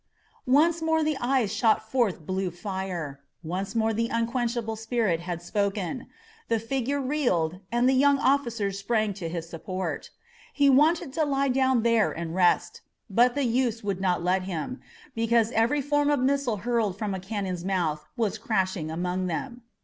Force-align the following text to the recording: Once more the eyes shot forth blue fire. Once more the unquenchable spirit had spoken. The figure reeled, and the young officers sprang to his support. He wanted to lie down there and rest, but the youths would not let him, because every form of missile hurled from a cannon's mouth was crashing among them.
Once 0.47 0.81
more 0.81 1.03
the 1.03 1.15
eyes 1.21 1.53
shot 1.53 1.91
forth 1.91 2.25
blue 2.25 2.49
fire. 2.49 3.19
Once 3.43 3.75
more 3.75 3.93
the 3.93 4.07
unquenchable 4.07 4.75
spirit 4.75 5.19
had 5.19 5.43
spoken. 5.43 6.07
The 6.47 6.57
figure 6.57 6.99
reeled, 6.99 7.59
and 7.71 7.87
the 7.87 7.93
young 7.93 8.17
officers 8.17 8.79
sprang 8.79 9.13
to 9.13 9.29
his 9.29 9.47
support. 9.47 10.09
He 10.55 10.71
wanted 10.71 11.13
to 11.13 11.23
lie 11.23 11.49
down 11.49 11.83
there 11.83 12.11
and 12.11 12.33
rest, 12.33 12.81
but 13.11 13.35
the 13.35 13.43
youths 13.45 13.83
would 13.83 14.01
not 14.01 14.23
let 14.23 14.41
him, 14.45 14.81
because 15.13 15.51
every 15.51 15.83
form 15.83 16.09
of 16.09 16.19
missile 16.19 16.57
hurled 16.65 16.97
from 16.97 17.13
a 17.13 17.19
cannon's 17.19 17.63
mouth 17.63 18.03
was 18.17 18.39
crashing 18.39 18.89
among 18.89 19.27
them. 19.27 19.61